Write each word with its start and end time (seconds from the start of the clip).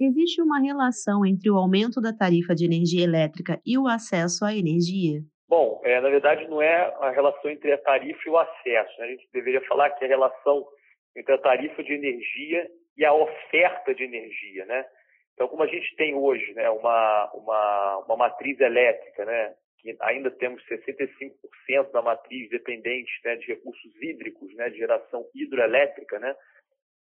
Existe 0.00 0.40
uma 0.40 0.60
relação 0.60 1.26
entre 1.26 1.50
o 1.50 1.56
aumento 1.56 2.00
da 2.00 2.12
tarifa 2.12 2.54
de 2.54 2.64
energia 2.64 3.02
elétrica 3.02 3.60
e 3.66 3.76
o 3.76 3.88
acesso 3.88 4.44
à 4.44 4.54
energia? 4.54 5.20
Bom, 5.48 5.80
é, 5.84 6.00
na 6.00 6.08
verdade 6.08 6.46
não 6.46 6.62
é 6.62 6.94
a 7.00 7.10
relação 7.10 7.50
entre 7.50 7.72
a 7.72 7.78
tarifa 7.78 8.20
e 8.24 8.30
o 8.30 8.38
acesso. 8.38 9.00
Né? 9.00 9.06
A 9.06 9.10
gente 9.10 9.28
deveria 9.32 9.60
falar 9.66 9.90
que 9.90 10.04
é 10.04 10.06
a 10.06 10.10
relação 10.10 10.64
entre 11.16 11.34
a 11.34 11.38
tarifa 11.38 11.82
de 11.82 11.92
energia 11.92 12.70
e 12.96 13.04
a 13.04 13.12
oferta 13.12 13.92
de 13.92 14.04
energia, 14.04 14.64
né? 14.66 14.86
Então, 15.34 15.48
como 15.48 15.62
a 15.62 15.68
gente 15.68 15.94
tem 15.94 16.14
hoje 16.14 16.52
né, 16.54 16.68
uma, 16.68 17.30
uma, 17.32 17.98
uma 18.06 18.16
matriz 18.16 18.58
elétrica, 18.58 19.24
né, 19.24 19.54
que 19.78 19.96
ainda 20.00 20.32
temos 20.32 20.60
65% 20.66 21.92
da 21.92 22.02
matriz 22.02 22.50
dependente 22.50 23.10
né, 23.24 23.36
de 23.36 23.46
recursos 23.46 24.02
hídricos, 24.02 24.52
né, 24.56 24.68
de 24.68 24.78
geração 24.78 25.24
hidroelétrica, 25.32 26.18
né, 26.18 26.34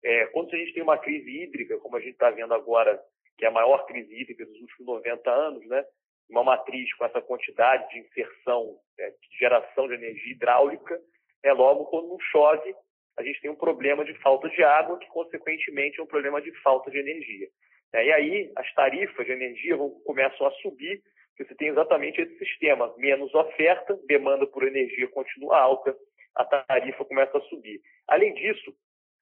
é, 0.03 0.25
quando 0.27 0.53
a 0.53 0.57
gente 0.57 0.73
tem 0.73 0.83
uma 0.83 0.97
crise 0.97 1.29
hídrica, 1.29 1.77
como 1.79 1.95
a 1.95 1.99
gente 1.99 2.13
está 2.13 2.29
vendo 2.29 2.53
agora, 2.53 2.99
que 3.37 3.45
é 3.45 3.47
a 3.47 3.51
maior 3.51 3.85
crise 3.85 4.13
hídrica 4.13 4.45
dos 4.45 4.59
últimos 4.59 4.85
90 4.85 5.31
anos, 5.31 5.65
né, 5.67 5.83
uma 6.29 6.43
matriz 6.43 6.93
com 6.95 7.05
essa 7.05 7.21
quantidade 7.21 7.89
de 7.89 7.99
inserção, 7.99 8.77
é, 8.99 9.09
de 9.09 9.37
geração 9.39 9.87
de 9.87 9.93
energia 9.93 10.33
hidráulica, 10.33 10.99
é 11.43 11.53
logo 11.53 11.85
quando 11.85 12.09
não 12.09 12.19
chove, 12.19 12.75
a 13.17 13.23
gente 13.23 13.41
tem 13.41 13.49
um 13.49 13.55
problema 13.55 14.05
de 14.05 14.13
falta 14.15 14.49
de 14.49 14.63
água, 14.63 14.99
que 14.99 15.07
consequentemente 15.07 15.99
é 15.99 16.03
um 16.03 16.07
problema 16.07 16.41
de 16.41 16.51
falta 16.61 16.91
de 16.91 16.99
energia. 16.99 17.47
É, 17.93 18.05
e 18.05 18.11
aí 18.11 18.51
as 18.55 18.71
tarifas 18.73 19.25
de 19.25 19.31
energia 19.31 19.75
vão, 19.75 19.89
começam 20.05 20.45
a 20.45 20.51
subir, 20.61 21.01
porque 21.29 21.45
você 21.45 21.55
tem 21.55 21.69
exatamente 21.69 22.21
esse 22.21 22.37
sistema, 22.37 22.93
menos 22.97 23.33
oferta, 23.33 23.97
demanda 24.07 24.45
por 24.47 24.67
energia 24.67 25.07
continua 25.09 25.59
alta, 25.59 25.95
a 26.35 26.45
tarifa 26.45 27.05
começa 27.05 27.37
a 27.37 27.41
subir. 27.41 27.79
Além 28.07 28.33
disso, 28.33 28.73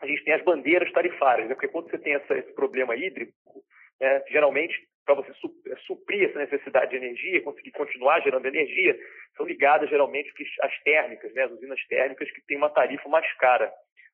a 0.01 0.07
gente 0.07 0.23
tem 0.23 0.33
as 0.33 0.43
bandeiras 0.43 0.91
tarifárias, 0.91 1.47
né? 1.47 1.55
porque 1.55 1.67
quando 1.67 1.89
você 1.89 1.97
tem 1.97 2.13
essa, 2.13 2.37
esse 2.37 2.53
problema 2.53 2.95
hídrico, 2.95 3.33
né, 3.99 4.23
geralmente, 4.29 4.75
para 5.05 5.15
você 5.15 5.31
é, 5.31 5.75
suprir 5.87 6.29
essa 6.29 6.39
necessidade 6.39 6.91
de 6.91 6.97
energia, 6.97 7.41
conseguir 7.41 7.71
continuar 7.71 8.21
gerando 8.21 8.45
energia, 8.47 8.97
são 9.37 9.45
ligadas 9.45 9.89
geralmente 9.89 10.31
às 10.61 10.77
térmicas, 10.83 11.33
né, 11.33 11.43
as 11.43 11.51
usinas 11.51 11.79
térmicas 11.87 12.29
que 12.31 12.41
têm 12.45 12.57
uma 12.57 12.69
tarifa 12.69 13.07
mais 13.07 13.31
cara. 13.37 13.71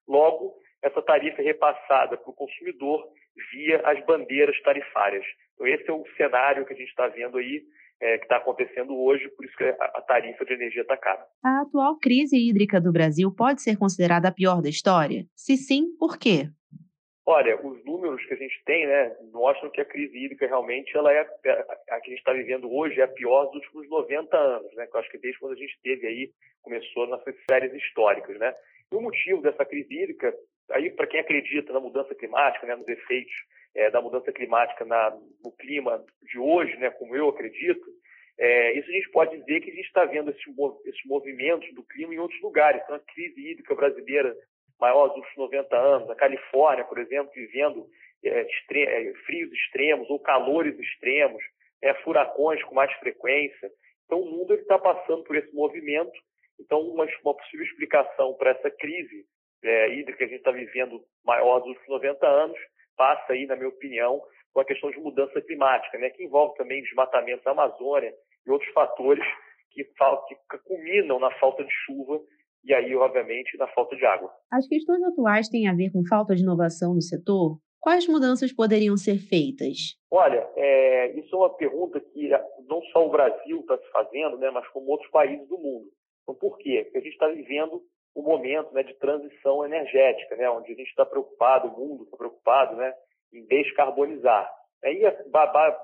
Logo, 0.07 0.55
essa 0.81 1.01
tarifa 1.01 1.41
é 1.41 1.45
repassada 1.45 2.17
para 2.17 2.29
o 2.29 2.35
consumidor 2.35 3.07
via 3.51 3.79
as 3.85 4.03
bandeiras 4.05 4.59
tarifárias. 4.61 5.25
Então, 5.53 5.67
esse 5.67 5.89
é 5.89 5.93
o 5.93 6.05
cenário 6.17 6.65
que 6.65 6.73
a 6.73 6.75
gente 6.75 6.89
está 6.89 7.07
vendo 7.07 7.37
aí, 7.37 7.63
é, 8.01 8.17
que 8.17 8.25
está 8.25 8.37
acontecendo 8.37 8.97
hoje, 8.99 9.29
por 9.29 9.45
isso 9.45 9.55
que 9.55 9.63
a, 9.63 10.01
tarifa 10.01 10.43
de 10.43 10.53
energia 10.53 10.81
está 10.81 10.97
cara. 10.97 11.25
A 11.43 11.61
atual 11.61 11.97
crise 11.99 12.35
hídrica 12.35 12.81
do 12.81 12.91
Brasil 12.91 13.31
pode 13.31 13.61
ser 13.61 13.77
considerada 13.77 14.27
a 14.27 14.33
pior 14.33 14.61
da 14.61 14.69
história? 14.69 15.25
Se 15.35 15.55
sim, 15.55 15.95
por 15.97 16.17
quê? 16.17 16.49
Olha, 17.23 17.55
os 17.63 17.85
números 17.85 18.25
que 18.25 18.33
a 18.33 18.37
gente 18.37 18.59
tem, 18.65 18.87
né, 18.87 19.15
mostram 19.31 19.69
que 19.69 19.79
a 19.79 19.85
crise 19.85 20.17
hídrica 20.17 20.47
realmente 20.47 20.97
ela 20.97 21.13
é 21.13 21.19
a 21.21 21.25
que 21.25 21.49
a 21.89 21.99
gente 22.09 22.17
está 22.17 22.33
vivendo 22.33 22.69
hoje 22.73 22.99
é 22.99 23.03
a 23.03 23.07
pior 23.07 23.45
dos 23.45 23.63
últimos 23.63 23.87
90 23.89 24.35
anos, 24.35 24.73
né? 24.75 24.87
Que 24.87 24.95
eu 24.95 24.99
acho 24.99 25.11
que 25.11 25.19
desde 25.19 25.39
quando 25.39 25.53
a 25.53 25.57
gente 25.57 25.79
teve 25.83 26.07
aí 26.07 26.31
começou 26.63 27.07
nossas 27.07 27.35
séries 27.49 27.73
históricas, 27.73 28.37
né? 28.39 28.53
E 28.91 28.95
o 28.95 29.01
motivo 29.01 29.41
dessa 29.41 29.63
crise 29.63 29.93
hídrica, 29.93 30.33
aí 30.73 30.89
para 30.91 31.07
quem 31.07 31.19
acredita 31.19 31.73
na 31.73 31.79
mudança 31.79 32.13
climática, 32.15 32.65
né, 32.65 32.75
nos 32.75 32.87
efeitos 32.87 33.33
é, 33.75 33.89
da 33.89 34.01
mudança 34.01 34.31
climática 34.31 34.85
na, 34.85 35.11
no 35.43 35.51
clima 35.51 36.03
de 36.23 36.39
hoje, 36.39 36.75
né, 36.77 36.89
como 36.91 37.15
eu 37.15 37.29
acredito, 37.29 37.85
é, 38.37 38.73
isso 38.73 38.89
a 38.89 38.93
gente 38.93 39.09
pode 39.11 39.37
dizer 39.37 39.61
que 39.61 39.69
a 39.69 39.75
gente 39.75 39.85
está 39.85 40.05
vendo 40.05 40.31
esses, 40.31 40.43
esses 40.85 41.05
movimentos 41.05 41.71
do 41.75 41.83
clima 41.83 42.13
em 42.13 42.19
outros 42.19 42.41
lugares. 42.41 42.81
Então, 42.83 42.95
a 42.95 42.99
crise 42.99 43.39
hídrica 43.39 43.75
brasileira 43.75 44.35
maior 44.79 45.09
dos 45.09 45.17
últimos 45.17 45.51
90 45.51 45.77
anos, 45.77 46.09
a 46.09 46.15
Califórnia, 46.15 46.83
por 46.85 46.97
exemplo, 46.97 47.31
vivendo 47.35 47.87
é, 48.23 48.41
extre 48.41 48.83
é, 48.83 49.13
frios 49.25 49.51
extremos 49.53 50.09
ou 50.09 50.19
calores 50.19 50.77
extremos, 50.79 51.43
é, 51.83 51.93
furacões 52.03 52.63
com 52.63 52.73
mais 52.73 52.91
frequência. 52.93 53.69
Então, 54.05 54.19
o 54.19 54.31
mundo 54.31 54.55
está 54.55 54.79
passando 54.79 55.23
por 55.23 55.35
esse 55.35 55.53
movimento. 55.53 56.11
Então, 56.59 56.81
uma, 56.81 57.05
uma 57.23 57.35
possível 57.35 57.65
explicação 57.65 58.33
para 58.33 58.51
essa 58.51 58.71
crise 58.71 59.25
é, 59.63 59.93
hídrica 59.93 60.17
que 60.17 60.23
a 60.23 60.27
gente 60.27 60.37
está 60.37 60.51
vivendo 60.51 61.03
maior 61.25 61.59
dos 61.59 61.69
últimos 61.69 61.89
90 61.89 62.27
anos 62.27 62.57
passa 62.97 63.33
aí, 63.33 63.45
na 63.45 63.55
minha 63.55 63.69
opinião, 63.69 64.21
com 64.53 64.59
a 64.59 64.65
questão 64.65 64.91
de 64.91 64.99
mudança 64.99 65.41
climática, 65.41 65.97
né, 65.97 66.09
que 66.09 66.23
envolve 66.23 66.55
também 66.55 66.83
desmatamento 66.83 67.43
da 67.43 67.51
Amazônia 67.51 68.13
e 68.45 68.51
outros 68.51 68.71
fatores 68.73 69.23
que, 69.71 69.83
que 69.83 70.57
culminam 70.65 71.19
na 71.19 71.31
falta 71.39 71.63
de 71.63 71.71
chuva 71.85 72.19
e 72.63 72.73
aí, 72.73 72.95
obviamente, 72.95 73.57
na 73.57 73.67
falta 73.69 73.95
de 73.95 74.05
água. 74.05 74.31
As 74.51 74.67
questões 74.67 75.01
atuais 75.03 75.49
têm 75.49 75.67
a 75.67 75.73
ver 75.73 75.91
com 75.91 76.05
falta 76.05 76.35
de 76.35 76.43
inovação 76.43 76.93
no 76.93 77.01
setor? 77.01 77.57
Quais 77.79 78.07
mudanças 78.07 78.53
poderiam 78.53 78.95
ser 78.95 79.17
feitas? 79.17 79.97
Olha, 80.11 80.47
é, 80.55 81.19
isso 81.19 81.35
é 81.35 81.39
uma 81.39 81.55
pergunta 81.55 81.99
que 81.99 82.29
não 82.67 82.81
só 82.91 83.07
o 83.07 83.09
Brasil 83.09 83.61
está 83.61 83.77
se 83.79 83.91
fazendo, 83.91 84.37
né, 84.37 84.51
mas 84.51 84.67
como 84.67 84.91
outros 84.91 85.09
países 85.09 85.47
do 85.47 85.57
mundo. 85.57 85.87
Então, 86.21 86.35
por 86.35 86.59
quê? 86.59 86.81
Porque 86.83 86.97
a 86.99 87.01
gente 87.01 87.13
está 87.13 87.27
vivendo 87.29 87.81
um 88.15 88.21
momento 88.21 88.73
né, 88.73 88.83
de 88.83 88.93
transição 88.95 89.65
energética, 89.65 90.35
né, 90.35 90.49
onde 90.49 90.71
a 90.71 90.75
gente 90.75 90.89
está 90.89 91.05
preocupado, 91.05 91.67
o 91.67 91.79
mundo 91.79 92.03
está 92.03 92.17
preocupado 92.17 92.75
né, 92.75 92.93
em 93.33 93.45
descarbonizar. 93.45 94.51
Aí, 94.83 95.01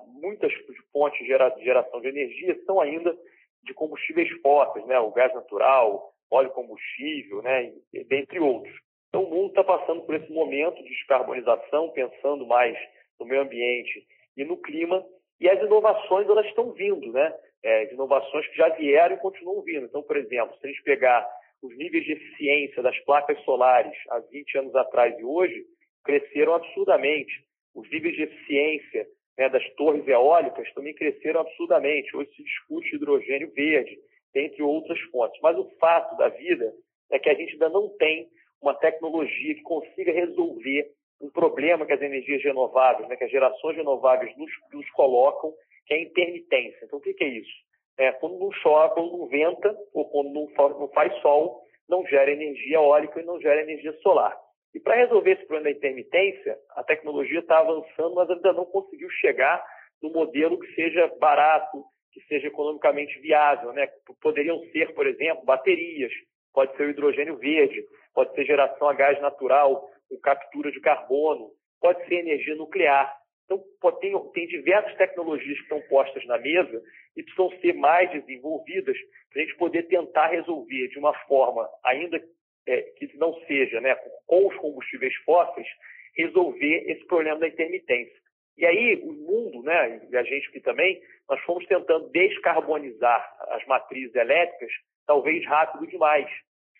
muitas 0.07 0.51
fontes 0.91 1.19
de 1.19 1.63
geração 1.63 2.01
de 2.01 2.07
energia 2.07 2.59
são 2.65 2.81
ainda 2.81 3.15
de 3.63 3.73
combustíveis 3.73 4.29
fósseis, 4.41 4.85
né, 4.87 4.99
o 4.99 5.11
gás 5.11 5.33
natural, 5.33 6.11
óleo 6.31 6.49
combustível, 6.51 7.41
né, 7.41 7.73
dentre 8.07 8.39
outros. 8.39 8.75
Então, 9.09 9.23
o 9.23 9.29
mundo 9.29 9.49
está 9.49 9.63
passando 9.63 10.01
por 10.01 10.15
esse 10.15 10.31
momento 10.31 10.83
de 10.83 10.89
descarbonização, 10.89 11.89
pensando 11.91 12.45
mais 12.45 12.77
no 13.19 13.25
meio 13.25 13.41
ambiente 13.41 14.05
e 14.35 14.43
no 14.43 14.57
clima, 14.57 15.03
e 15.39 15.49
as 15.49 15.59
inovações 15.61 16.27
elas 16.27 16.45
estão 16.47 16.71
vindo, 16.73 17.11
né? 17.11 17.33
É, 17.63 17.93
inovações 17.93 18.47
que 18.47 18.57
já 18.57 18.69
vieram 18.69 19.15
e 19.15 19.19
continuam 19.19 19.61
vindo. 19.61 19.85
Então, 19.85 20.03
por 20.03 20.17
exemplo, 20.17 20.55
se 20.57 20.65
a 20.65 20.69
gente 20.69 20.83
pegar 20.83 21.27
os 21.61 21.75
níveis 21.77 22.03
de 22.05 22.13
eficiência 22.13 22.83
das 22.83 22.97
placas 23.05 23.39
solares 23.43 23.97
há 24.09 24.19
20 24.19 24.57
anos 24.59 24.75
atrás 24.75 25.17
e 25.19 25.23
hoje, 25.23 25.65
cresceram 26.03 26.53
absurdamente. 26.53 27.33
Os 27.75 27.89
níveis 27.91 28.15
de 28.15 28.23
eficiência 28.23 29.07
né, 29.37 29.49
das 29.49 29.67
torres 29.75 30.07
eólicas 30.07 30.71
também 30.73 30.93
cresceram 30.93 31.41
absurdamente. 31.41 32.15
Hoje 32.15 32.29
se 32.35 32.43
discute 32.43 32.95
hidrogênio 32.95 33.51
verde, 33.53 33.97
entre 34.35 34.63
outras 34.63 34.99
fontes. 35.11 35.39
Mas 35.41 35.57
o 35.57 35.69
fato 35.79 36.15
da 36.17 36.29
vida 36.29 36.73
é 37.11 37.19
que 37.19 37.29
a 37.29 37.33
gente 37.33 37.53
ainda 37.53 37.69
não 37.69 37.89
tem 37.97 38.27
uma 38.61 38.73
tecnologia 38.73 39.55
que 39.55 39.61
consiga 39.61 40.11
resolver 40.11 40.91
um 41.21 41.29
problema 41.29 41.85
que 41.85 41.93
as 41.93 42.01
energias 42.01 42.43
renováveis, 42.43 43.07
né, 43.09 43.15
que 43.15 43.23
as 43.23 43.31
gerações 43.31 43.75
renováveis 43.75 44.35
nos, 44.37 44.51
nos 44.71 44.89
colocam, 44.91 45.53
que 45.85 45.93
é 45.93 45.97
a 45.97 46.01
intermitência. 46.01 46.85
Então, 46.85 46.99
o 46.99 47.01
que, 47.01 47.13
que 47.13 47.23
é 47.23 47.27
isso? 47.27 47.67
É, 47.97 48.11
quando 48.13 48.37
não 48.37 48.51
chove, 48.51 48.93
quando 48.93 49.17
não 49.17 49.27
venta, 49.27 49.75
ou 49.93 50.09
quando 50.09 50.33
não, 50.33 50.87
faz 50.89 51.13
sol, 51.21 51.63
não 51.89 52.05
gera 52.05 52.31
energia 52.31 52.77
eólica 52.77 53.19
e 53.19 53.25
não 53.25 53.39
gera 53.39 53.61
energia 53.61 53.93
solar. 54.01 54.37
E 54.73 54.79
para 54.79 54.95
resolver 54.95 55.31
esse 55.31 55.45
problema 55.45 55.71
da 55.71 55.77
intermitência, 55.77 56.57
a 56.75 56.83
tecnologia 56.83 57.39
está 57.39 57.59
avançando, 57.59 58.15
mas 58.15 58.29
ainda 58.29 58.53
não 58.53 58.65
conseguiu 58.65 59.09
chegar 59.09 59.65
no 60.01 60.11
modelo 60.11 60.59
que 60.59 60.73
seja 60.75 61.11
barato, 61.19 61.83
que 62.11 62.21
seja 62.27 62.47
economicamente 62.47 63.19
viável. 63.19 63.73
Né? 63.73 63.87
Poderiam 64.21 64.59
ser, 64.71 64.93
por 64.93 65.07
exemplo, 65.07 65.45
baterias, 65.45 66.11
pode 66.53 66.75
ser 66.75 66.83
o 66.83 66.89
hidrogênio 66.89 67.37
verde, 67.37 67.83
pode 68.13 68.33
ser 68.35 68.45
geração 68.45 68.87
a 68.89 68.93
gás 68.93 69.19
natural 69.21 69.89
com 70.09 70.19
captura 70.19 70.71
de 70.71 70.79
carbono, 70.79 71.51
pode 71.79 72.05
ser 72.07 72.15
energia 72.15 72.55
nuclear. 72.55 73.15
Então, 73.49 73.63
tem, 73.99 74.13
tem 74.33 74.47
diversas 74.47 74.95
tecnologias 74.97 75.57
que 75.57 75.63
estão 75.63 75.81
postas 75.83 76.25
na 76.25 76.37
mesa 76.37 76.83
e 77.15 77.23
precisam 77.23 77.49
ser 77.61 77.73
mais 77.73 78.11
desenvolvidas 78.11 78.97
para 79.31 79.41
a 79.41 79.45
gente 79.45 79.57
poder 79.57 79.83
tentar 79.83 80.27
resolver 80.27 80.89
de 80.89 80.99
uma 80.99 81.13
forma, 81.25 81.67
ainda 81.83 82.21
é, 82.67 82.81
que 82.97 83.17
não 83.17 83.33
seja 83.45 83.79
né, 83.79 83.95
com 84.25 84.47
os 84.47 84.55
combustíveis 84.57 85.15
fósseis, 85.23 85.67
resolver 86.15 86.91
esse 86.91 87.05
problema 87.05 87.39
da 87.39 87.47
intermitência. 87.47 88.15
E 88.57 88.65
aí, 88.65 88.99
o 89.03 89.13
mundo, 89.13 89.63
né, 89.63 90.01
e 90.09 90.17
a 90.17 90.23
gente 90.23 90.49
aqui 90.49 90.59
também, 90.59 90.99
nós 91.29 91.39
fomos 91.41 91.65
tentando 91.67 92.09
descarbonizar 92.09 93.37
as 93.51 93.65
matrizes 93.67 94.13
elétricas, 94.15 94.71
talvez 95.05 95.45
rápido 95.45 95.87
demais, 95.87 96.27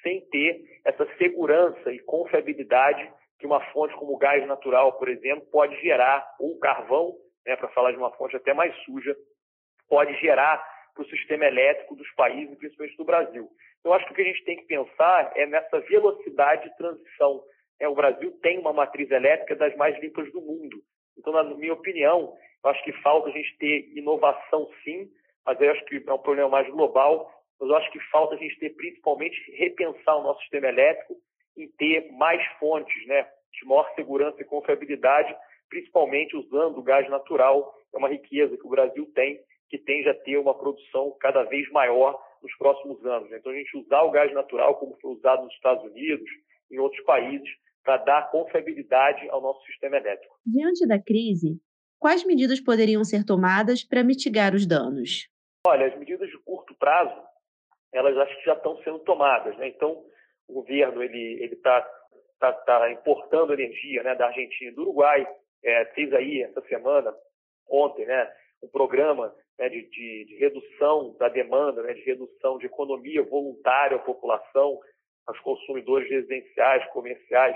sem 0.02 0.22
ter 0.30 0.64
essa 0.84 1.08
segurança 1.18 1.92
e 1.94 2.00
confiabilidade 2.00 3.10
que 3.40 3.46
uma 3.46 3.62
fonte 3.72 3.96
como 3.96 4.14
o 4.14 4.18
gás 4.18 4.46
natural, 4.48 4.94
por 4.94 5.10
exemplo, 5.10 5.46
pode 5.52 5.80
gerar, 5.82 6.28
ou 6.40 6.54
o 6.54 6.60
carvão, 6.60 7.16
né, 7.46 7.56
para 7.56 7.70
falar 7.70 7.92
de 7.92 7.98
uma 7.98 8.12
fonte 8.12 8.36
até 8.36 8.54
mais 8.54 8.76
suja, 8.84 9.16
pode 9.88 10.14
gerar 10.20 10.58
para 10.94 11.04
o 11.04 11.10
sistema 11.10 11.46
elétrico 11.46 11.96
dos 11.96 12.10
países, 12.16 12.58
principalmente 12.58 12.98
do 12.98 13.06
Brasil. 13.06 13.48
Eu 13.86 13.94
acho 13.94 14.06
que 14.06 14.12
o 14.12 14.16
que 14.16 14.22
a 14.22 14.26
gente 14.26 14.44
tem 14.44 14.58
que 14.58 14.66
pensar 14.66 15.32
é 15.36 15.46
nessa 15.46 15.80
velocidade 15.82 16.70
de 16.70 16.76
transição. 16.78 17.44
É, 17.80 17.88
o 17.88 17.96
Brasil 17.96 18.32
tem 18.42 18.58
uma 18.58 18.74
matriz 18.74 19.10
elétrica 19.12 19.56
das 19.56 19.76
mais 19.78 19.98
limpas 20.00 20.32
do 20.32 20.42
mundo. 20.42 20.82
Então, 21.18 21.32
na 21.32 21.44
minha 21.44 21.74
opinião, 21.74 22.36
acho 22.64 22.84
que 22.84 22.92
falta 23.02 23.30
a 23.30 23.32
gente 23.32 23.58
ter 23.58 23.92
inovação 23.96 24.70
sim, 24.84 25.08
mas 25.46 25.60
eu 25.62 25.72
acho 25.72 25.86
que 25.86 26.04
é 26.06 26.14
um 26.14 26.18
problema 26.18 26.50
mais 26.50 26.68
global, 26.70 27.32
mas 27.60 27.70
eu 27.70 27.76
acho 27.76 27.92
que 27.92 28.00
falta 28.12 28.36
a 28.36 28.38
gente 28.38 28.58
ter 28.60 28.72
principalmente 28.72 29.40
repensar 29.52 30.18
o 30.18 30.24
nosso 30.24 30.42
sistema 30.42 30.68
elétrico 30.68 31.16
em 31.58 31.68
ter 31.78 32.12
mais 32.12 32.46
fontes, 32.60 33.08
né, 33.08 33.28
de 33.52 33.68
maior 33.68 33.90
segurança 33.96 34.42
e 34.42 34.46
confiabilidade 34.46 35.36
principalmente 35.70 36.36
usando 36.36 36.78
o 36.78 36.84
gás 36.84 37.10
natural, 37.10 37.74
é 37.94 37.98
uma 37.98 38.10
riqueza 38.10 38.58
que 38.58 38.66
o 38.66 38.70
Brasil 38.70 39.10
tem, 39.14 39.40
que 39.70 39.78
tende 39.78 40.10
a 40.10 40.14
ter 40.14 40.38
uma 40.38 40.58
produção 40.58 41.16
cada 41.20 41.44
vez 41.44 41.70
maior 41.72 42.18
nos 42.42 42.56
próximos 42.58 43.04
anos. 43.06 43.32
Então, 43.32 43.52
a 43.52 43.56
gente 43.56 43.78
usar 43.78 44.04
o 44.04 44.12
gás 44.12 44.34
natural, 44.34 44.76
como 44.76 44.98
foi 45.02 45.12
usado 45.12 45.44
nos 45.44 45.54
Estados 45.54 45.84
Unidos, 45.84 46.30
em 46.72 46.80
outros 46.80 47.04
países, 47.04 47.50
para 47.84 47.98
dar 47.98 48.32
confiabilidade 48.32 49.30
ao 49.30 49.42
nosso 49.42 49.66
sistema 49.66 49.98
elétrico. 49.98 50.36
Diante 50.46 50.86
da 50.86 51.02
crise, 51.02 51.60
quais 52.00 52.26
medidas 52.26 52.60
poderiam 52.60 53.04
ser 53.04 53.26
tomadas 53.26 53.84
para 53.84 54.04
mitigar 54.04 54.54
os 54.54 54.66
danos? 54.66 55.30
Olha, 55.66 55.88
as 55.88 55.98
medidas 55.98 56.30
de 56.30 56.38
curto 56.40 56.76
prazo, 56.76 57.16
elas 57.94 58.18
acho 58.18 58.38
que 58.38 58.46
já 58.46 58.54
estão 58.54 58.78
sendo 58.84 59.00
tomadas. 59.00 59.58
Né? 59.58 59.70
Então, 59.70 60.04
o 60.48 60.54
governo 60.54 61.04
ele 61.04 61.44
está 61.46 61.82
tá, 62.40 62.54
tá 62.54 62.92
importando 62.92 63.54
energia 63.54 64.04
né, 64.04 64.16
da 64.16 64.28
Argentina 64.28 64.72
e 64.72 64.74
do 64.74 64.84
Uruguai. 64.84 65.28
É, 65.64 65.86
fez 65.88 66.14
aí 66.14 66.44
essa 66.44 66.62
semana, 66.62 67.14
ontem, 67.70 68.06
né, 68.06 68.32
um 68.64 68.68
programa 68.70 69.34
né, 69.58 69.70
de, 69.70 69.84
de, 69.90 70.26
de, 70.26 70.36
redução 70.38 71.16
da 71.18 71.30
demanda, 71.30 71.82
né, 71.82 71.94
de 71.94 72.02
redução 72.02 72.58
de 72.58 72.68
economia 72.68 73.24
voluntária 73.24 73.98
à 73.98 74.00
população, 74.00 74.80
aos 75.26 75.40
consumidores 75.42 76.10
residenciais, 76.10 76.86
comerciais 76.92 77.56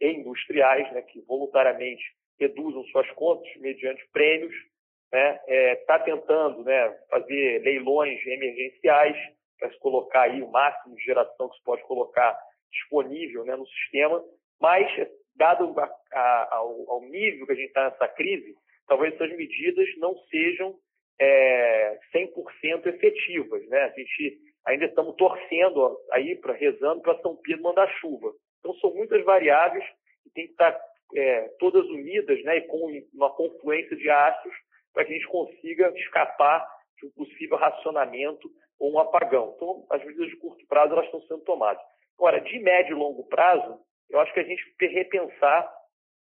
e 0.00 0.08
industriais, 0.08 0.90
né, 0.92 1.02
que 1.02 1.20
voluntariamente 1.20 2.02
reduzam 2.40 2.82
suas 2.84 3.08
contas 3.12 3.48
mediante 3.56 4.04
prêmios. 4.12 4.54
Está 4.54 5.18
né, 5.18 5.40
é, 5.46 5.76
tá 5.76 5.98
tentando 5.98 6.64
né, 6.64 6.88
fazer 7.10 7.62
leilões 7.62 8.26
emergenciais 8.26 9.16
para 9.62 9.70
se 9.70 9.78
colocar 9.78 10.22
aí 10.22 10.42
o 10.42 10.50
máximo 10.50 10.96
de 10.96 11.04
geração 11.04 11.48
que 11.48 11.56
se 11.56 11.62
pode 11.62 11.82
colocar 11.84 12.36
disponível 12.68 13.44
né, 13.44 13.54
no 13.54 13.66
sistema, 13.66 14.20
mas 14.60 14.90
dado 15.36 15.72
a, 15.78 15.88
a, 16.12 16.56
ao, 16.56 16.90
ao, 16.90 17.00
nível 17.02 17.46
que 17.46 17.52
a 17.52 17.54
gente 17.54 17.68
está 17.68 17.88
nessa 17.88 18.08
crise, 18.08 18.56
talvez 18.88 19.14
essas 19.14 19.30
medidas 19.36 19.86
não 19.98 20.16
sejam 20.30 20.74
é, 21.20 21.96
100% 22.12 22.86
efetivas. 22.86 23.64
Né? 23.68 23.82
A 23.82 23.90
gente 23.90 24.38
ainda 24.66 24.86
estamos 24.86 25.14
torcendo 25.14 25.96
aí 26.10 26.34
para 26.36 26.54
rezando 26.54 27.00
para 27.00 27.20
São 27.20 27.36
Pedro 27.36 27.62
mandar 27.62 27.88
chuva. 28.00 28.32
Então 28.58 28.74
são 28.76 28.92
muitas 28.92 29.24
variáveis 29.24 29.84
que 30.24 30.30
têm 30.30 30.46
que 30.46 30.52
estar 30.52 30.76
é, 31.14 31.48
todas 31.60 31.84
unidas, 31.86 32.42
né, 32.42 32.56
e 32.56 32.62
com 32.62 32.90
uma 33.14 33.30
confluência 33.30 33.94
de 33.96 34.10
astros 34.10 34.54
para 34.92 35.04
que 35.04 35.12
a 35.12 35.14
gente 35.14 35.28
consiga 35.28 35.92
escapar 35.96 36.66
de 36.98 37.06
um 37.06 37.10
possível 37.10 37.56
racionamento 37.56 38.50
ou 38.82 38.92
um 38.92 38.98
apagão. 38.98 39.52
Então, 39.54 39.86
as 39.90 40.04
medidas 40.04 40.28
de 40.28 40.36
curto 40.38 40.66
prazo 40.66 40.92
elas 40.92 41.04
estão 41.04 41.22
sendo 41.22 41.44
tomadas. 41.44 41.80
Agora, 42.18 42.40
de 42.40 42.58
médio 42.58 42.96
e 42.96 42.98
longo 42.98 43.24
prazo, 43.28 43.78
eu 44.10 44.18
acho 44.18 44.34
que 44.34 44.40
a 44.40 44.44
gente 44.44 44.60
tem 44.76 44.88
que 44.88 44.94
repensar 44.96 45.72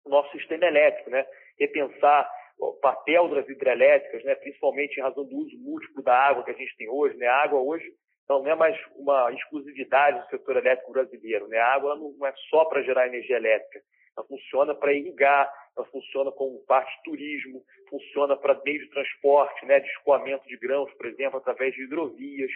o 0.04 0.10
nosso 0.10 0.30
sistema 0.32 0.66
elétrico, 0.66 1.08
né? 1.08 1.26
repensar 1.58 2.30
o 2.58 2.74
papel 2.74 3.28
das 3.28 3.48
hidrelétricas, 3.48 4.22
né? 4.24 4.34
principalmente 4.34 4.98
em 4.98 5.02
razão 5.02 5.24
do 5.24 5.36
uso 5.36 5.56
múltiplo 5.58 6.02
da 6.02 6.14
água 6.14 6.44
que 6.44 6.50
a 6.50 6.54
gente 6.54 6.76
tem 6.76 6.86
hoje. 6.90 7.16
Né? 7.16 7.26
A 7.26 7.44
água 7.44 7.58
hoje 7.58 7.90
não 8.28 8.46
é 8.46 8.54
mais 8.54 8.78
uma 8.94 9.32
exclusividade 9.32 10.20
do 10.20 10.28
setor 10.28 10.58
elétrico 10.58 10.92
brasileiro. 10.92 11.48
Né? 11.48 11.56
A 11.56 11.72
água 11.72 11.96
não 11.96 12.26
é 12.26 12.34
só 12.50 12.66
para 12.66 12.82
gerar 12.82 13.06
energia 13.06 13.36
elétrica. 13.36 13.80
Ela 14.14 14.26
funciona 14.26 14.74
para 14.74 14.92
irrigar, 14.92 15.50
ela 15.76 15.86
funciona 15.86 16.30
como 16.32 16.64
parte 16.66 16.94
de 16.96 17.02
turismo, 17.04 17.64
funciona 17.88 18.36
para 18.36 18.60
meio 18.64 18.80
de 18.80 18.90
transporte, 18.90 19.66
né, 19.66 19.80
de 19.80 19.88
escoamento 19.88 20.46
de 20.46 20.56
grãos, 20.56 20.92
por 20.94 21.06
exemplo, 21.06 21.38
através 21.38 21.74
de 21.74 21.82
hidrovias. 21.82 22.50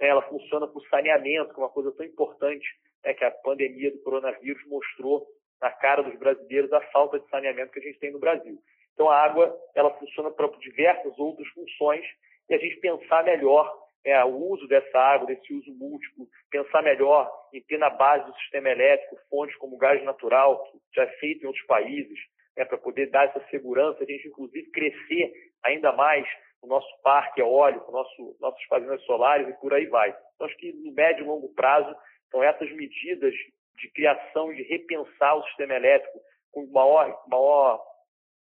Né, 0.00 0.08
ela 0.08 0.22
funciona 0.22 0.66
para 0.66 0.78
o 0.78 0.88
saneamento, 0.88 1.52
que 1.52 1.60
é 1.60 1.62
uma 1.62 1.70
coisa 1.70 1.92
tão 1.92 2.06
importante 2.06 2.66
né, 3.04 3.14
que 3.14 3.24
a 3.24 3.30
pandemia 3.30 3.90
do 3.90 3.98
coronavírus 4.02 4.64
mostrou 4.66 5.26
na 5.60 5.70
cara 5.70 6.02
dos 6.02 6.16
brasileiros 6.18 6.72
a 6.72 6.80
falta 6.92 7.18
de 7.18 7.28
saneamento 7.28 7.72
que 7.72 7.80
a 7.80 7.82
gente 7.82 7.98
tem 7.98 8.12
no 8.12 8.18
Brasil. 8.18 8.58
Então, 8.94 9.08
a 9.08 9.16
água 9.16 9.56
ela 9.74 9.90
funciona 9.98 10.30
para 10.30 10.48
diversas 10.58 11.18
outras 11.18 11.46
funções 11.48 12.04
e 12.48 12.54
a 12.54 12.58
gente 12.58 12.76
pensar 12.76 13.24
melhor 13.24 13.72
é, 14.04 14.24
o 14.24 14.36
uso 14.50 14.66
dessa 14.66 14.98
água, 14.98 15.26
desse 15.26 15.52
uso 15.52 15.70
múltiplo, 15.72 16.26
pensar 16.50 16.82
melhor 16.82 17.30
em 17.52 17.60
ter 17.62 17.78
na 17.78 17.90
base 17.90 18.24
do 18.26 18.36
sistema 18.38 18.70
elétrico 18.70 19.18
fontes 19.28 19.56
como 19.56 19.76
gás 19.76 20.02
natural, 20.04 20.64
que 20.64 20.78
já 20.94 21.02
é 21.02 21.08
feito 21.18 21.42
em 21.42 21.46
outros 21.46 21.64
países, 21.66 22.18
né, 22.58 22.64
para 22.64 22.76
poder 22.76 23.08
dar 23.10 23.28
essa 23.28 23.40
segurança, 23.50 24.02
a 24.02 24.06
gente 24.06 24.26
inclusive 24.26 24.68
crescer 24.72 25.32
ainda 25.64 25.92
mais 25.92 26.26
o 26.60 26.66
nosso 26.66 26.88
parque 27.02 27.40
eólico, 27.40 27.92
nosso, 27.92 28.36
nossos 28.40 28.62
fazendas 28.64 29.00
solares 29.04 29.48
e 29.48 29.60
por 29.60 29.72
aí 29.72 29.86
vai. 29.86 30.10
Então, 30.34 30.46
acho 30.46 30.56
que 30.56 30.72
no 30.72 30.92
médio 30.92 31.24
e 31.24 31.28
longo 31.28 31.54
prazo, 31.54 31.94
são 32.32 32.42
essas 32.42 32.68
medidas 32.72 33.32
de 33.76 33.90
criação 33.92 34.52
de 34.52 34.62
repensar 34.64 35.36
o 35.36 35.44
sistema 35.44 35.74
elétrico 35.74 36.18
com 36.50 36.66
maior, 36.66 37.24
maior 37.28 37.80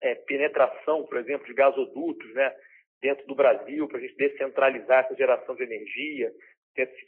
é, 0.00 0.14
penetração, 0.14 1.04
por 1.04 1.18
exemplo, 1.18 1.44
de 1.46 1.54
gasodutos, 1.54 2.32
né, 2.34 2.54
dentro 3.02 3.26
do 3.26 3.34
Brasil, 3.34 3.88
para 3.88 3.98
a 3.98 4.00
gente 4.00 4.16
descentralizar 4.16 5.04
essa 5.04 5.16
geração 5.16 5.56
de 5.56 5.64
energia, 5.64 6.32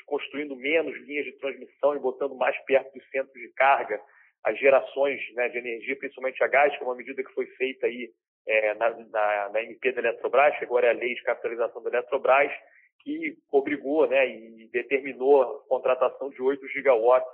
construindo 0.06 0.56
menos 0.56 0.96
linhas 1.06 1.24
de 1.24 1.38
transmissão 1.38 1.94
e 1.94 2.00
botando 2.00 2.34
mais 2.34 2.56
perto 2.64 2.92
dos 2.92 3.08
centros 3.10 3.32
de 3.32 3.52
carga 3.52 4.00
as 4.46 4.56
gerações 4.60 5.20
né, 5.34 5.48
de 5.48 5.58
energia, 5.58 5.96
principalmente 5.96 6.42
a 6.42 6.46
gás, 6.46 6.74
que 6.76 6.82
é 6.82 6.86
uma 6.86 6.94
medida 6.94 7.22
que 7.22 7.34
foi 7.34 7.46
feita 7.46 7.86
aí 7.86 8.08
é, 8.46 8.74
na, 8.74 8.90
na, 8.90 9.48
na, 9.48 9.62
MP 9.64 9.90
da 9.90 10.00
Eletrobras, 10.00 10.54
agora 10.62 10.86
é 10.86 10.90
a 10.90 10.92
lei 10.92 11.14
de 11.14 11.22
capitalização 11.24 11.82
da 11.82 11.90
Eletrobras, 11.90 12.52
que 13.00 13.36
obrigou 13.50 14.06
né, 14.08 14.28
e 14.28 14.68
determinou 14.72 15.42
a 15.42 15.68
contratação 15.68 16.30
de 16.30 16.40
8 16.40 16.64
gigawatts 16.68 17.28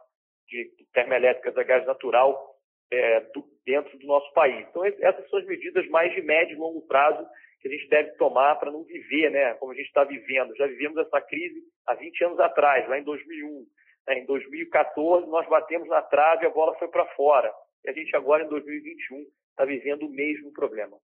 de 0.49 0.71
termoelétricas 0.95 1.57
a 1.57 1.63
gás 1.63 1.85
natural 1.87 2.57
é, 2.91 3.21
do, 3.35 3.45
dentro 3.67 3.99
do 3.99 4.07
nosso 4.07 4.33
país. 4.33 4.67
Então, 4.71 4.83
essas 4.83 5.29
são 5.29 5.39
as 5.39 5.47
medidas 5.47 5.87
mais 5.89 6.15
de 6.15 6.23
médio 6.23 6.57
e 6.57 6.59
longo 6.59 6.81
prazo 6.87 7.27
que 7.61 7.69
a 7.69 7.71
gente 7.71 7.89
deve 7.91 8.13
tomar 8.13 8.55
para 8.57 8.73
não 8.73 8.85
viver, 8.85 9.31
né, 9.31 9.53
como 9.55 9.73
a 9.73 9.75
gente 9.75 9.87
está 9.87 10.03
vivendo. 10.03 10.57
Já 10.57 10.67
vivemos 10.67 10.97
essa 10.97 11.21
crise 11.21 11.63
há 11.87 11.95
20 11.95 12.25
anos 12.25 12.41
atrás, 12.41 12.89
lá 12.89 12.99
em 12.99 13.05
2001. 13.05 13.67
Né, 14.07 14.19
em 14.21 14.27
2014, 14.27 15.27
nós 15.29 15.49
batemos 15.49 15.89
na 15.89 16.03
trave 16.03 16.45
e 16.45 16.47
a 16.47 16.51
bola 16.51 16.75
foi 16.79 16.89
para 16.89 17.07
fora. 17.15 17.53
E 17.85 17.91
a 17.91 17.93
gente 17.93 18.15
agora, 18.17 18.45
em 18.45 18.49
2021, 18.49 19.27
está 19.51 19.65
vivendo 19.65 20.07
o 20.07 20.11
mesmo 20.11 20.53
problema. 20.53 20.97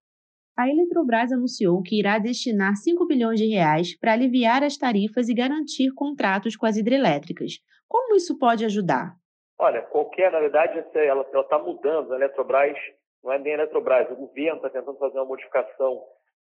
A 0.57 0.67
Eletrobras 0.67 1.31
anunciou 1.31 1.83
que 1.83 1.99
irá 1.99 2.17
destinar 2.17 2.75
5 2.75 3.05
bilhões 3.05 3.39
de 3.39 3.45
reais 3.45 3.97
para 3.99 4.13
aliviar 4.13 4.63
as 4.63 4.75
tarifas 4.75 5.29
e 5.29 5.35
garantir 5.35 5.93
contratos 5.93 6.55
com 6.55 6.65
as 6.65 6.77
hidrelétricas. 6.77 7.59
Como 7.87 8.15
isso 8.15 8.37
pode 8.39 8.65
ajudar? 8.65 9.13
Olha, 9.59 9.81
qualquer, 9.83 10.31
na 10.31 10.39
verdade, 10.39 10.83
ela 10.95 11.21
está 11.21 11.59
mudando. 11.59 12.11
A 12.11 12.15
Eletrobras 12.15 12.77
não 13.23 13.33
é 13.33 13.39
nem 13.39 13.53
a 13.53 13.57
Eletrobras, 13.57 14.09
o 14.11 14.15
governo 14.15 14.57
está 14.57 14.69
tentando 14.69 14.97
fazer 14.97 15.17
uma 15.17 15.25
modificação 15.25 16.01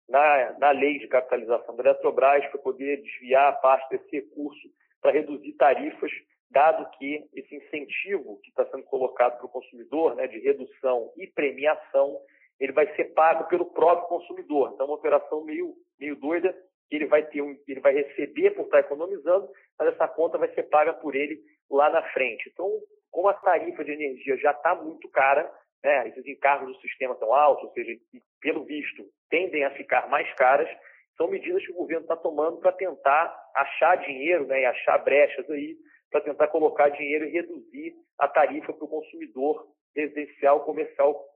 na, 0.09 0.59
na 0.59 0.71
lei 0.73 0.99
de 0.99 1.09
capitalização 1.09 1.77
da 1.77 1.83
Eletrobras 1.83 2.45
para 2.51 2.61
poder 2.61 3.03
desviar 3.03 3.61
parte 3.61 3.89
desse 3.91 4.11
recurso 4.11 4.69
para 5.01 5.13
reduzir 5.13 5.53
tarifas, 5.55 6.11
dado 6.53 6.89
que 6.99 7.25
esse 7.35 7.57
incentivo 7.57 8.39
que 8.43 8.51
está 8.51 8.65
sendo 8.67 8.85
colocado 8.85 9.39
para 9.39 9.47
o 9.47 9.51
consumidor, 9.51 10.15
né, 10.15 10.27
de 10.27 10.39
redução 10.39 11.13
e 11.17 11.27
premiação, 11.27 12.21
ele 12.61 12.73
vai 12.73 12.95
ser 12.95 13.13
pago 13.15 13.49
pelo 13.49 13.67
próprio 13.67 14.09
consumidor. 14.09 14.73
Então, 14.73 14.87
é 14.87 14.89
uma 14.89 14.97
operação 14.97 15.43
meio, 15.45 15.75
meio 15.99 16.15
doida, 16.17 16.55
que 16.89 16.97
ele 16.97 17.07
vai 17.07 17.25
ter 17.25 17.43
um, 17.43 17.57
ele 17.67 17.81
vai 17.81 17.95
receber 17.95 18.51
por 18.51 18.67
estar 18.67 18.81
economizando, 18.81 19.49
mas 19.79 19.89
essa 19.95 20.07
conta 20.07 20.39
vai 20.39 20.53
ser 20.55 20.65
paga 20.65 20.93
por 20.93 21.17
ele 21.17 21.41
lá 21.71 21.91
na 21.91 22.03
frente. 22.11 22.51
Então, 22.53 22.71
como 23.11 23.29
a 23.29 23.35
tarifa 23.35 23.83
de 23.85 23.93
energia 23.93 24.37
já 24.37 24.53
está 24.53 24.75
muito 24.75 25.09
cara, 25.09 25.51
né, 25.83 26.09
esses 26.09 26.25
encargos 26.27 26.69
do 26.69 26.81
sistema 26.81 27.15
estão 27.15 27.35
altos, 27.35 27.65
ou 27.65 27.73
seja, 27.73 27.99
pelo 28.41 28.65
visto, 28.65 29.05
tendem 29.29 29.65
a 29.65 29.71
ficar 29.71 30.09
mais 30.09 30.33
caras, 30.35 30.69
são 31.17 31.29
medidas 31.29 31.65
que 31.65 31.73
o 31.73 31.77
governo 31.77 32.03
está 32.03 32.17
tomando 32.17 32.59
para 32.59 32.73
tentar 32.73 33.35
achar 33.55 33.97
dinheiro 33.97 34.47
né, 34.47 34.61
e 34.61 34.67
achar 34.67 34.99
brechas 34.99 35.49
aí, 35.51 35.77
para 36.13 36.21
tentar 36.21 36.49
colocar 36.49 36.91
dinheiro 36.91 37.25
e 37.25 37.31
reduzir 37.33 37.95
a 38.19 38.29
tarifa 38.29 38.73
para 38.73 38.85
o 38.85 38.89
consumidor 38.89 39.67
residencial 39.97 40.65
comercial, 40.65 41.27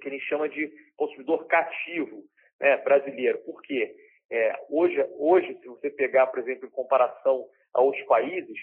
que 0.00 0.08
ele 0.08 0.20
chama 0.20 0.48
de 0.48 0.70
consumidor 0.96 1.46
cativo 1.46 2.24
né, 2.60 2.76
brasileiro. 2.78 3.38
Por 3.38 3.62
quê? 3.62 3.94
É, 4.30 4.52
hoje, 4.68 5.02
hoje, 5.16 5.58
se 5.60 5.68
você 5.68 5.90
pegar, 5.90 6.26
por 6.26 6.40
exemplo, 6.40 6.66
em 6.66 6.70
comparação 6.70 7.46
a 7.72 7.80
outros 7.80 8.04
países, 8.06 8.58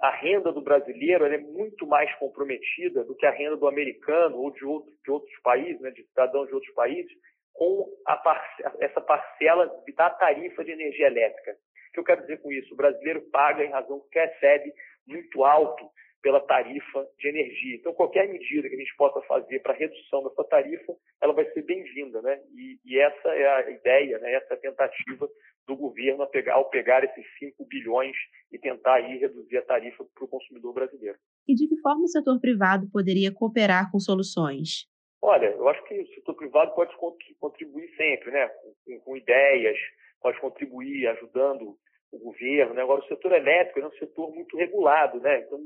a 0.00 0.10
renda 0.10 0.52
do 0.52 0.60
brasileiro 0.60 1.24
é 1.24 1.38
muito 1.38 1.86
mais 1.86 2.12
comprometida 2.16 3.04
do 3.04 3.14
que 3.14 3.24
a 3.24 3.30
renda 3.30 3.56
do 3.56 3.66
americano 3.66 4.36
ou 4.36 4.50
de, 4.50 4.64
outro, 4.64 4.92
de 5.02 5.10
outros 5.10 5.40
países, 5.42 5.80
né, 5.80 5.90
de 5.90 6.04
cidadãos 6.04 6.48
de 6.48 6.54
outros 6.54 6.72
países, 6.74 7.10
com 7.54 7.88
parce 8.22 8.62
essa 8.80 9.00
parcela 9.00 9.72
da 9.96 10.10
tarifa 10.10 10.64
de 10.64 10.72
energia 10.72 11.06
elétrica. 11.06 11.56
O 11.94 11.94
que 11.94 12.00
eu 12.00 12.04
quero 12.04 12.22
dizer 12.22 12.42
com 12.42 12.50
isso? 12.50 12.74
O 12.74 12.76
brasileiro 12.76 13.22
paga 13.30 13.64
em 13.64 13.70
razão 13.70 14.02
que 14.10 14.18
recebe 14.18 14.72
muito 15.06 15.44
alto 15.44 15.88
pela 16.20 16.40
tarifa 16.40 17.06
de 17.18 17.28
energia. 17.28 17.76
Então, 17.76 17.92
qualquer 17.92 18.26
medida 18.26 18.68
que 18.68 18.74
a 18.74 18.78
gente 18.78 18.96
possa 18.96 19.20
fazer 19.28 19.60
para 19.60 19.74
redução 19.74 20.24
dessa 20.24 20.42
tarifa, 20.44 20.92
ela 21.22 21.34
vai 21.34 21.44
ser 21.52 21.62
bem-vinda, 21.62 22.20
né? 22.22 22.40
E, 22.56 22.80
e, 22.84 22.98
essa 22.98 23.28
é 23.28 23.46
a 23.46 23.70
ideia, 23.70 24.18
né? 24.18 24.32
Essa 24.32 24.54
é 24.54 24.56
a 24.56 24.60
tentativa 24.60 25.28
do 25.68 25.76
governo 25.76 26.22
a 26.22 26.26
pegar, 26.26 26.54
ao 26.54 26.68
pegar 26.70 27.04
esses 27.04 27.24
5 27.38 27.64
bilhões 27.66 28.16
e 28.50 28.58
tentar 28.58 28.94
aí 28.94 29.18
reduzir 29.18 29.58
a 29.58 29.62
tarifa 29.62 30.04
para 30.14 30.24
o 30.24 30.28
consumidor 30.28 30.72
brasileiro. 30.72 31.18
E 31.46 31.54
de 31.54 31.68
que 31.68 31.76
forma 31.80 32.04
o 32.04 32.08
setor 32.08 32.40
privado 32.40 32.90
poderia 32.90 33.32
cooperar 33.32 33.92
com 33.92 34.00
soluções? 34.00 34.88
Olha, 35.22 35.46
eu 35.46 35.68
acho 35.68 35.84
que 35.84 35.94
o 35.94 36.06
setor 36.14 36.34
privado 36.34 36.74
pode 36.74 36.94
contribuir 37.38 37.88
sempre, 37.96 38.32
né? 38.32 38.48
Com, 38.84 39.00
com 39.00 39.16
ideias, 39.16 39.76
pode 40.24 40.40
contribuir 40.40 41.06
ajudando 41.08 41.76
o 42.10 42.18
governo. 42.18 42.72
Né? 42.72 42.82
Agora, 42.82 43.02
o 43.02 43.08
setor 43.08 43.32
elétrico 43.32 43.80
é 43.80 43.86
um 43.86 43.98
setor 43.98 44.34
muito 44.34 44.56
regulado, 44.56 45.20
né? 45.20 45.40
Então, 45.40 45.60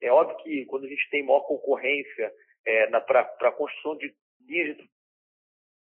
é 0.00 0.10
óbvio 0.10 0.38
que 0.38 0.64
quando 0.64 0.86
a 0.86 0.88
gente 0.88 1.10
tem 1.10 1.22
maior 1.22 1.40
concorrência 1.40 2.32
é, 2.66 2.86
para 3.00 3.20
a 3.20 3.52
construção 3.52 3.98
de 3.98 4.14
linhas 4.46 4.78
de 4.78 4.88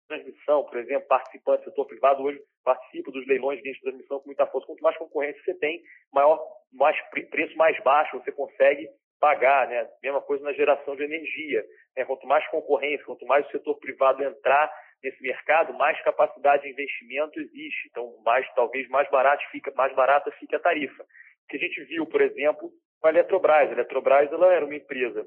transmissão, 0.07 0.63
por 0.63 0.77
exemplo, 0.77 1.05
participantes 1.09 1.65
do 1.65 1.71
setor 1.71 1.85
privado 1.85 2.23
hoje 2.23 2.39
participa 2.63 3.11
dos 3.11 3.27
leilões 3.27 3.57
de 3.57 3.63
linhas 3.63 3.77
de 3.77 3.83
transmissão 3.83 4.19
com 4.19 4.27
muita 4.27 4.47
força. 4.47 4.67
Quanto 4.67 4.81
mais 4.81 4.97
concorrência 4.97 5.41
você 5.43 5.55
tem, 5.55 5.81
maior, 6.13 6.41
mais 6.71 6.97
preço 7.29 7.57
mais 7.57 7.77
baixo 7.83 8.17
você 8.19 8.31
consegue 8.31 8.87
pagar, 9.19 9.67
né? 9.67 9.89
Mesma 10.01 10.21
coisa 10.21 10.45
na 10.45 10.53
geração 10.53 10.95
de 10.95 11.03
energia. 11.03 11.65
Né? 11.97 12.05
Quanto 12.05 12.25
mais 12.25 12.47
concorrência, 12.47 13.05
quanto 13.05 13.25
mais 13.25 13.45
o 13.47 13.51
setor 13.51 13.77
privado 13.79 14.23
entrar 14.23 14.71
nesse 15.03 15.21
mercado, 15.21 15.73
mais 15.73 16.01
capacidade 16.03 16.63
de 16.63 16.69
investimento 16.69 17.39
existe. 17.39 17.87
Então, 17.89 18.15
mais 18.23 18.47
talvez 18.55 18.87
mais 18.89 19.09
barato 19.09 19.43
fica, 19.51 19.71
mais 19.75 19.93
barata 19.93 20.31
fica 20.39 20.57
a 20.57 20.59
tarifa. 20.59 21.03
Que 21.49 21.57
a 21.57 21.59
gente 21.59 21.83
viu, 21.83 22.05
por 22.05 22.21
exemplo, 22.21 22.71
com 22.99 23.07
a 23.07 23.09
Eletrobras. 23.09 23.69
A 23.69 23.73
Eletrobras 23.73 24.31
ela 24.31 24.53
era 24.53 24.65
uma 24.65 24.75
empresa 24.75 25.25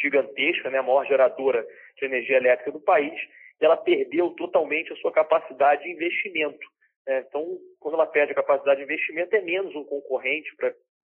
gigantesca, 0.00 0.70
né, 0.70 0.78
a 0.78 0.82
maior 0.82 1.04
geradora 1.06 1.66
de 1.98 2.04
energia 2.04 2.36
elétrica 2.36 2.70
do 2.72 2.80
país, 2.80 3.20
e 3.60 3.64
ela 3.64 3.76
perdeu 3.76 4.30
totalmente 4.30 4.92
a 4.92 4.96
sua 4.96 5.12
capacidade 5.12 5.82
de 5.82 5.90
investimento. 5.90 6.66
Né? 7.06 7.24
Então, 7.28 7.44
quando 7.78 7.94
ela 7.94 8.06
perde 8.06 8.32
a 8.32 8.36
capacidade 8.36 8.78
de 8.78 8.84
investimento, 8.84 9.34
é 9.34 9.40
menos 9.40 9.74
um 9.74 9.84
concorrente 9.84 10.50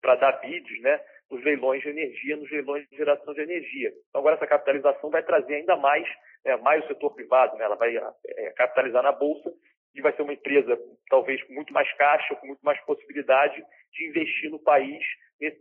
para 0.01 0.15
dar 0.15 0.39
bids, 0.39 0.81
né? 0.81 0.99
nos 1.29 1.43
leilões 1.43 1.81
de 1.81 1.89
energia, 1.89 2.37
nos 2.37 2.49
leilões 2.49 2.87
de 2.89 2.97
geração 2.97 3.33
de 3.33 3.41
energia. 3.41 3.89
Então, 4.09 4.21
agora 4.21 4.35
essa 4.35 4.47
capitalização 4.47 5.09
vai 5.09 5.23
trazer 5.23 5.55
ainda 5.55 5.75
mais, 5.75 6.07
né, 6.45 6.55
mais 6.57 6.83
o 6.83 6.87
setor 6.87 7.13
privado, 7.13 7.57
né, 7.57 7.65
ela 7.65 7.75
vai 7.75 7.95
é, 7.95 8.51
capitalizar 8.51 9.03
na 9.03 9.11
bolsa 9.11 9.51
e 9.95 10.01
vai 10.01 10.15
ser 10.15 10.21
uma 10.21 10.33
empresa 10.33 10.77
talvez 11.09 11.41
com 11.43 11.53
muito 11.53 11.73
mais 11.73 11.91
caixa, 11.97 12.35
com 12.35 12.47
muito 12.47 12.61
mais 12.61 12.79
possibilidade 12.85 13.63
de 13.93 14.07
investir 14.07 14.49
no 14.49 14.59
país 14.59 15.03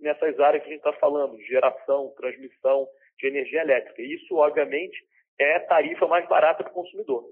nessas 0.00 0.38
áreas 0.40 0.62
que 0.62 0.68
a 0.68 0.72
gente 0.72 0.84
está 0.86 0.92
falando, 0.94 1.40
geração, 1.42 2.12
transmissão 2.16 2.86
de 3.18 3.28
energia 3.28 3.62
elétrica. 3.62 4.02
Isso, 4.02 4.36
obviamente, 4.36 4.96
é 5.38 5.60
tarifa 5.60 6.06
mais 6.06 6.28
barata 6.28 6.64
para 6.64 6.72
o 6.72 6.74
consumidor. 6.74 7.24